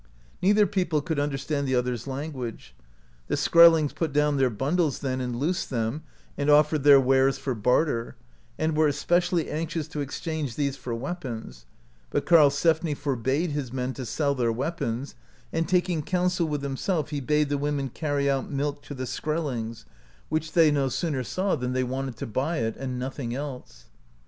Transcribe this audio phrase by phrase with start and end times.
[0.41, 2.73] Neither [people] could understand the other's language.
[3.27, 6.01] The Skrellings put down their bun dles then, and loosed them,
[6.35, 8.15] and offered their wares [for barter],
[8.57, 11.67] and were especially anxious to exchange these for weapons,
[12.09, 15.13] but Karlsefni forbade his men to sell their weapons,
[15.53, 19.85] and taking counsel with himself, he bade the women carry out milk to the Skrellings,
[20.29, 22.57] which they no 93 AMERICA DISCOVERED BY NORSEMEN sooner saw than they wanted to buy
[22.57, 23.85] it, and nothing else.